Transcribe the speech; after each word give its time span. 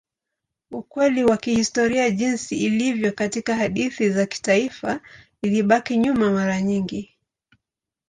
Ukweli 0.71 1.23
wa 1.23 1.37
kihistoria 1.37 2.09
jinsi 2.09 2.57
ilivyo 2.57 3.11
katika 3.11 3.55
hadithi 3.55 4.09
za 4.09 4.25
kitaifa 4.25 4.99
ilibaki 5.41 5.97
nyuma 5.97 6.31
mara 6.31 6.61
nyingi. 6.61 7.11